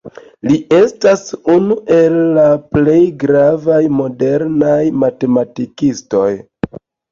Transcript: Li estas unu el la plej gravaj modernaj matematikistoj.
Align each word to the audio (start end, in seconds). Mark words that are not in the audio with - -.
Li 0.51 0.55
estas 0.77 1.25
unu 1.55 1.77
el 1.97 2.15
la 2.39 2.47
plej 2.79 2.97
gravaj 3.25 3.79
modernaj 4.01 4.81
matematikistoj. 5.07 6.29